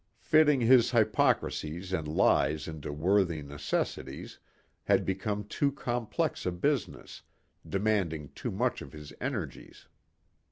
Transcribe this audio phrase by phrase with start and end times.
[0.19, 4.39] Fitting his hypocricies and lies into worthy necessities
[4.85, 7.21] had become too complex a business,
[7.69, 9.85] demanding too much of his energies.